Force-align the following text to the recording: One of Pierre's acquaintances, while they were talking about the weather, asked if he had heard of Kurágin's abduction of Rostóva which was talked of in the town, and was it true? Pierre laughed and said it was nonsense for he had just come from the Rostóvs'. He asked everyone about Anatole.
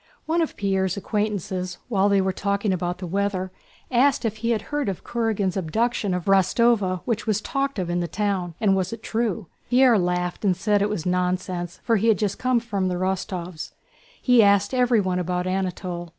One 0.25 0.41
of 0.41 0.55
Pierre's 0.55 0.97
acquaintances, 0.97 1.77
while 1.87 2.09
they 2.09 2.21
were 2.21 2.33
talking 2.33 2.73
about 2.73 2.97
the 2.97 3.05
weather, 3.05 3.51
asked 3.91 4.25
if 4.25 4.37
he 4.37 4.49
had 4.49 4.63
heard 4.73 4.89
of 4.89 5.03
Kurágin's 5.03 5.55
abduction 5.55 6.15
of 6.15 6.25
Rostóva 6.25 7.01
which 7.05 7.27
was 7.27 7.39
talked 7.39 7.77
of 7.77 7.87
in 7.87 7.99
the 7.99 8.07
town, 8.07 8.55
and 8.59 8.75
was 8.75 8.91
it 8.91 9.03
true? 9.03 9.45
Pierre 9.69 9.99
laughed 9.99 10.43
and 10.43 10.57
said 10.57 10.81
it 10.81 10.89
was 10.89 11.05
nonsense 11.05 11.79
for 11.83 11.97
he 11.97 12.07
had 12.07 12.17
just 12.17 12.39
come 12.39 12.59
from 12.59 12.87
the 12.87 12.95
Rostóvs'. 12.95 13.73
He 14.19 14.41
asked 14.41 14.73
everyone 14.73 15.19
about 15.19 15.45
Anatole. 15.45 16.09